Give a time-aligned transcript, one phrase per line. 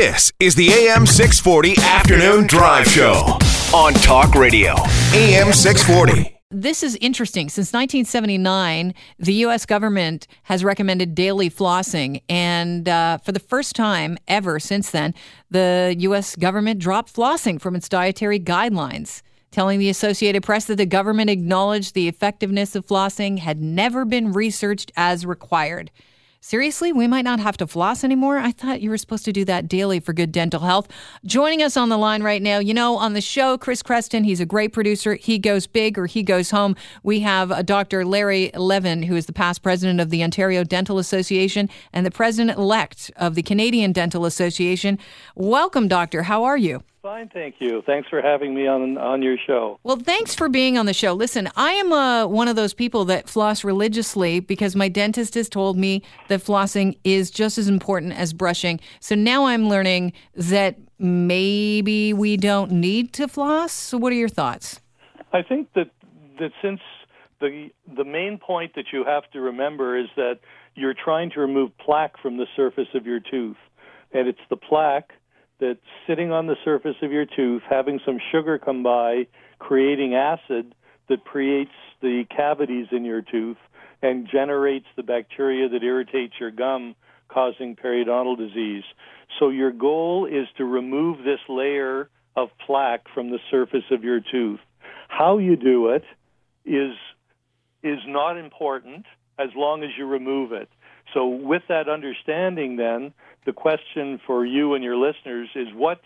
[0.00, 3.36] This is the AM 640 Afternoon Drive Show
[3.74, 4.72] on Talk Radio.
[5.12, 6.40] AM 640.
[6.50, 7.50] This is interesting.
[7.50, 9.66] Since 1979, the U.S.
[9.66, 12.22] government has recommended daily flossing.
[12.30, 15.14] And uh, for the first time ever since then,
[15.50, 16.34] the U.S.
[16.34, 19.20] government dropped flossing from its dietary guidelines,
[19.50, 24.32] telling the Associated Press that the government acknowledged the effectiveness of flossing had never been
[24.32, 25.90] researched as required.
[26.42, 28.38] Seriously, we might not have to floss anymore.
[28.38, 30.88] I thought you were supposed to do that daily for good dental health.
[31.22, 34.40] Joining us on the line right now, you know, on the show, Chris Creston, he's
[34.40, 35.16] a great producer.
[35.16, 36.76] He goes big or he goes home.
[37.02, 38.06] We have uh, a Dr.
[38.06, 42.56] Larry Levin, who is the past president of the Ontario Dental Association and the president
[42.56, 44.98] elect of the Canadian Dental Association.
[45.34, 46.22] Welcome, Doctor.
[46.22, 46.82] How are you?
[47.02, 47.82] Fine, thank you.
[47.86, 49.80] Thanks for having me on on your show.
[49.82, 51.14] Well, thanks for being on the show.
[51.14, 55.48] Listen, I am uh, one of those people that floss religiously because my dentist has
[55.48, 58.80] told me that flossing is just as important as brushing.
[59.00, 63.72] So now I'm learning that maybe we don't need to floss.
[63.72, 64.80] So, what are your thoughts?
[65.32, 65.90] I think that
[66.38, 66.80] that since
[67.40, 70.40] the the main point that you have to remember is that
[70.74, 73.56] you're trying to remove plaque from the surface of your tooth,
[74.12, 75.12] and it's the plaque
[75.60, 79.26] that's sitting on the surface of your tooth, having some sugar come by,
[79.58, 80.74] creating acid
[81.08, 83.58] that creates the cavities in your tooth
[84.02, 86.94] and generates the bacteria that irritates your gum,
[87.28, 88.84] causing periodontal disease.
[89.38, 94.20] So your goal is to remove this layer of plaque from the surface of your
[94.20, 94.60] tooth.
[95.08, 96.04] How you do it
[96.64, 96.92] is
[97.82, 99.06] is not important
[99.38, 100.68] as long as you remove it.
[101.14, 103.12] So with that understanding then,
[103.46, 106.00] the question for you and your listeners is what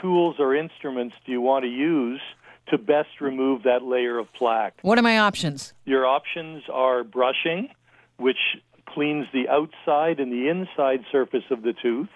[0.00, 2.20] tools or instruments do you want to use
[2.68, 4.74] to best remove that layer of plaque?
[4.82, 5.74] What are my options?
[5.84, 7.68] Your options are brushing,
[8.16, 8.38] which
[8.86, 12.08] cleans the outside and the inside surface of the tooth,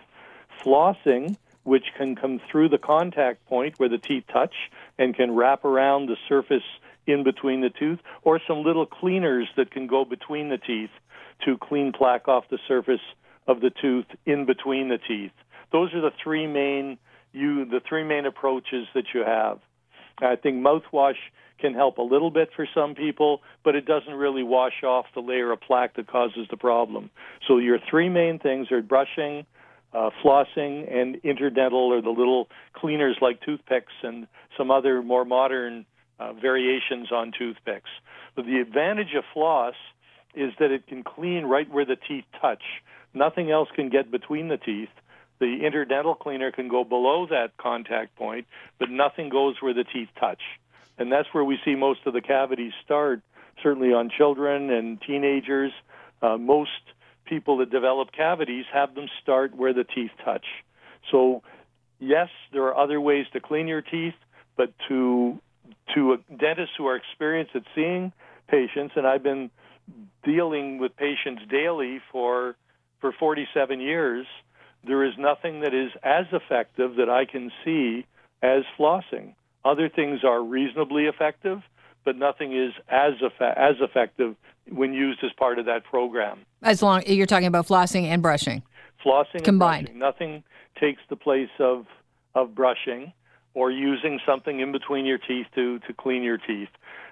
[0.62, 4.54] flossing, which can come through the contact point where the teeth touch
[4.98, 6.62] and can wrap around the surface
[7.08, 10.90] in between the tooth, or some little cleaners that can go between the teeth
[11.44, 13.00] to clean plaque off the surface
[13.46, 15.32] of the tooth in between the teeth.
[15.72, 16.98] Those are the three main
[17.32, 19.58] you the three main approaches that you have.
[20.20, 21.16] I think mouthwash
[21.58, 25.20] can help a little bit for some people, but it doesn't really wash off the
[25.20, 27.10] layer of plaque that causes the problem.
[27.46, 29.44] So your three main things are brushing,
[29.92, 35.84] uh, flossing, and interdental or the little cleaners like toothpicks and some other more modern
[36.18, 37.90] uh, variations on toothpicks.
[38.34, 39.74] But the advantage of floss
[40.34, 42.62] is that it can clean right where the teeth touch.
[43.14, 44.90] Nothing else can get between the teeth.
[45.40, 48.46] The interdental cleaner can go below that contact point,
[48.78, 50.42] but nothing goes where the teeth touch.
[50.98, 53.22] And that's where we see most of the cavities start,
[53.62, 55.72] certainly on children and teenagers.
[56.20, 56.70] Uh, most
[57.24, 60.44] people that develop cavities have them start where the teeth touch.
[61.10, 61.42] So,
[62.00, 64.14] yes, there are other ways to clean your teeth,
[64.56, 65.40] but to
[65.94, 68.12] to dentists who are experienced at seeing
[68.48, 69.50] patients, and I've been
[70.24, 72.56] dealing with patients daily for
[73.00, 74.26] for 47 years,
[74.84, 78.06] there is nothing that is as effective that I can see
[78.42, 79.34] as flossing.
[79.64, 81.62] Other things are reasonably effective,
[82.04, 84.34] but nothing is as as effective
[84.70, 86.40] when used as part of that program.
[86.62, 88.62] As long you're talking about flossing and brushing,
[89.04, 89.98] flossing combined, brushing.
[89.98, 90.44] nothing
[90.80, 91.86] takes the place of
[92.34, 93.12] of brushing
[93.54, 96.68] or using something in between your teeth to to clean your teeth.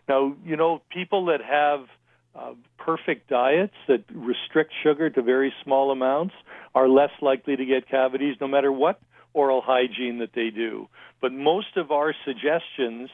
[0.09, 1.87] Now, you know, people that have
[2.35, 6.35] uh, perfect diets that restrict sugar to very small amounts
[6.75, 9.01] are less likely to get cavities no matter what
[9.33, 10.89] oral hygiene that they do.
[11.21, 13.11] But most of our suggestions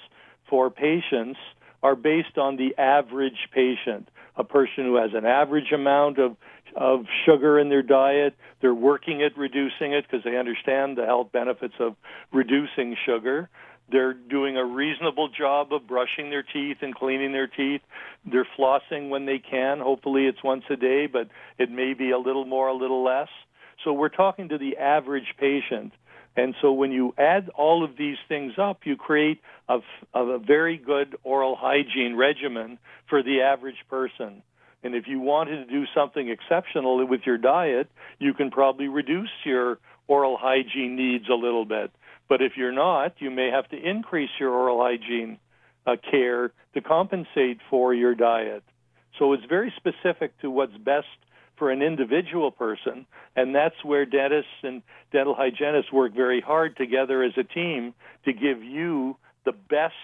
[0.49, 1.39] for patients
[1.83, 6.37] are based on the average patient, a person who has an average amount of
[6.75, 8.35] of sugar in their diet.
[8.61, 11.97] They're working at reducing it because they understand the health benefits of
[12.33, 13.51] reducing sugar.
[13.91, 17.83] They're doing a reasonable job of brushing their teeth and cleaning their teeth.
[18.25, 19.81] They're flossing when they can.
[19.81, 21.29] Hopefully, it's once a day, but
[21.59, 23.29] it may be a little more, a little less.
[23.85, 25.93] So, we're talking to the average patient.
[26.35, 29.81] And so, when you add all of these things up, you create a,
[30.15, 34.43] a very good oral hygiene regimen for the average person.
[34.83, 39.31] And if you wanted to do something exceptional with your diet, you can probably reduce
[39.45, 41.93] your oral hygiene needs a little bit.
[42.29, 45.39] But if you're not, you may have to increase your oral hygiene
[45.87, 48.63] uh, care to compensate for your diet.
[49.19, 51.07] So it's very specific to what's best
[51.63, 53.07] for an individual person,
[53.37, 54.83] and that's where dentists and
[55.13, 57.95] dental hygienists work very hard together as a team
[58.25, 59.95] to give you the best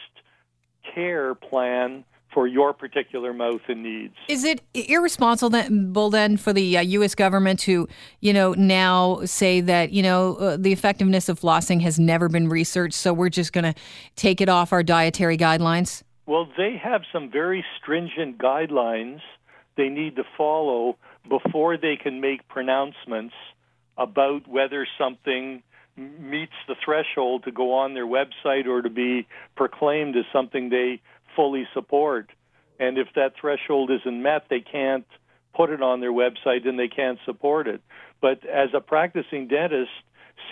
[0.95, 4.15] care plan for your particular mouth and needs.
[4.29, 7.17] Is it irresponsible then for the uh, U.S.
[7.17, 7.89] government to,
[8.21, 12.49] you know, now say that you know uh, the effectiveness of flossing has never been
[12.49, 13.75] researched, so we're just going to
[14.15, 16.05] take it off our dietary guidelines?
[16.25, 19.23] Well, they have some very stringent guidelines
[19.79, 23.35] they need to follow before they can make pronouncements
[23.97, 25.63] about whether something
[25.97, 29.27] meets the threshold to go on their website or to be
[29.57, 31.01] proclaimed as something they
[31.35, 32.31] fully support.
[32.79, 35.07] And if that threshold isn't met, they can't
[35.55, 37.81] put it on their website and they can't support it.
[38.21, 39.91] But as a practicing dentist,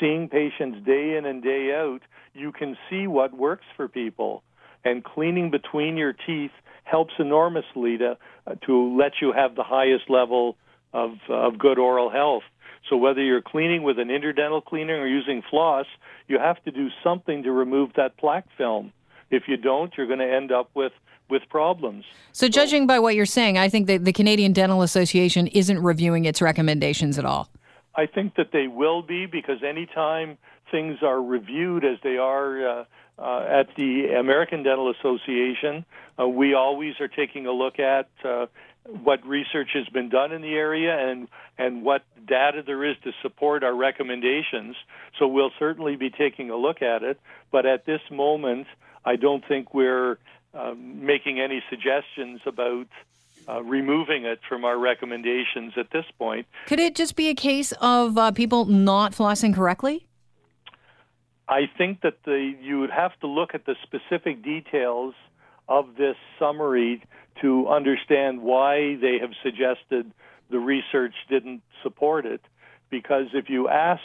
[0.01, 2.01] seeing patients day in and day out,
[2.35, 4.43] you can see what works for people.
[4.85, 6.53] And cleaning between your teeth
[6.87, 8.17] helps enormously to
[8.47, 10.57] uh, to let you have the highest level
[10.93, 12.45] of of good oral health.
[12.89, 15.87] So whether you're cleaning with an interdental cleaner or using floss,
[16.29, 18.93] you have to do something to remove that plaque film.
[19.29, 20.93] If you don't, you're going to end up with
[21.29, 22.05] with problems.
[22.33, 26.25] So, judging by what you're saying, I think that the Canadian Dental Association isn't reviewing
[26.25, 27.49] its recommendations at all.
[27.97, 30.39] I think that they will be because anytime
[30.71, 32.85] things are reviewed as they are uh,
[33.19, 35.85] uh, at the American Dental Association,
[36.19, 38.47] uh, we always are taking a look at uh,
[38.85, 41.29] what research has been done in the area and
[41.59, 44.77] and what data there is to support our recommendations.
[45.19, 47.19] So we'll certainly be taking a look at it.
[47.51, 48.67] But at this moment,
[49.05, 50.19] I don't think we're
[50.53, 52.87] uh, making any suggestions about
[53.49, 56.47] uh, removing it from our recommendations at this point.
[56.67, 60.07] Could it just be a case of uh, people not flossing correctly?
[61.49, 65.15] I think that the you would have to look at the specific details
[65.69, 67.03] of this summary
[67.41, 70.11] to understand why they have suggested
[70.51, 72.41] the research didn't support it.
[72.91, 74.03] Because if you asked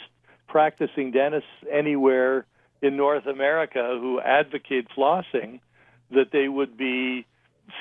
[0.48, 2.46] practicing dentists anywhere
[2.80, 5.60] in North America who advocate flossing,
[6.10, 7.26] that they would be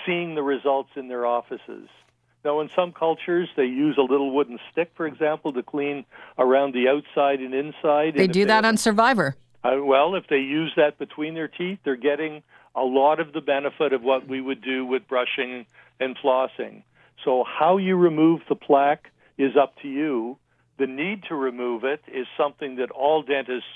[0.06, 1.88] seeing the results in their offices.
[2.44, 6.06] Now, in some cultures, they use a little wooden stick, for example, to clean
[6.40, 8.16] around the outside and inside.
[8.16, 9.36] They do that on Survivor.
[9.63, 12.42] Uh, well, if they use that between their teeth, they're getting
[12.75, 15.66] a lot of the benefit of what we would do with brushing
[16.00, 16.84] and flossing.
[17.24, 20.38] So, how you remove the plaque is up to you.
[20.80, 23.69] The need to remove it is something that all dentists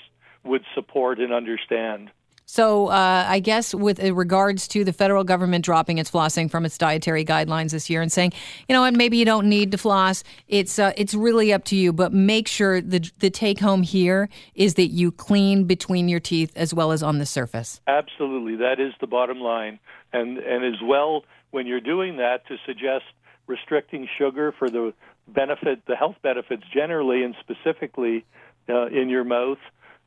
[0.44, 2.10] would support and understand.
[2.46, 6.78] So, uh, I guess with regards to the federal government dropping its flossing from its
[6.78, 8.32] dietary guidelines this year and saying,
[8.68, 10.22] you know what, maybe you don't need to floss.
[10.46, 14.28] It's uh, it's really up to you, but make sure the the take home here
[14.54, 17.80] is that you clean between your teeth as well as on the surface.
[17.88, 19.80] Absolutely, that is the bottom line,
[20.12, 23.04] and and as well when you're doing that to suggest
[23.48, 24.94] restricting sugar for the
[25.26, 28.24] benefit, the health benefits generally and specifically
[28.68, 29.58] uh, in your mouth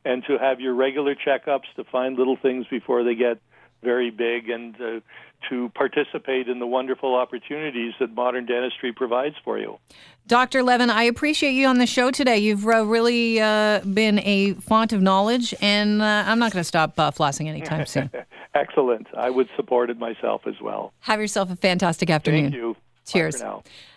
[0.04, 3.38] and to have your regular checkups to find little things before they get
[3.82, 5.00] very big and uh,
[5.48, 9.78] to participate in the wonderful opportunities that modern dentistry provides for you.
[10.26, 10.62] Dr.
[10.62, 12.38] Levin, I appreciate you on the show today.
[12.38, 16.68] You've uh, really uh, been a font of knowledge, and uh, I'm not going to
[16.68, 18.10] stop uh, flossing anytime soon.
[18.54, 19.06] Excellent.
[19.16, 20.92] I would support it myself as well.
[21.00, 22.50] Have yourself a fantastic afternoon.
[22.50, 22.76] Thank you.
[23.06, 23.42] Cheers.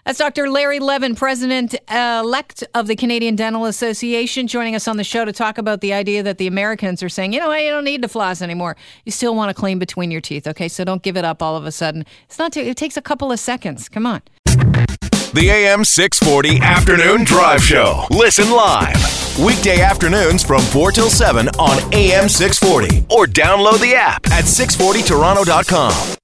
[0.05, 0.49] That's Dr.
[0.49, 5.31] Larry Levin, president elect of the Canadian Dental Association, joining us on the show to
[5.31, 8.01] talk about the idea that the Americans are saying, you know what, you don't need
[8.01, 8.75] to floss anymore.
[9.05, 10.67] You still want to clean between your teeth, okay?
[10.67, 12.05] So don't give it up all of a sudden.
[12.25, 12.51] It's not.
[12.51, 13.87] Too, it takes a couple of seconds.
[13.87, 14.21] Come on.
[14.45, 18.05] The AM 640 Afternoon Drive Show.
[18.11, 19.39] Listen live.
[19.39, 26.17] Weekday afternoons from 4 till 7 on AM 640 or download the app at 640toronto.com.